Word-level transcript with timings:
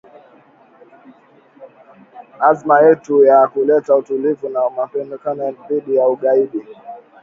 azma 2.49 2.77
yetu 2.83 3.23
ya 3.25 3.47
kuleta 3.51 3.93
utulivu 3.99 4.49
na 4.49 4.69
mapambano 4.69 5.51
dhidi 5.69 5.95
ya 5.95 6.07
ugaidi 6.07 6.65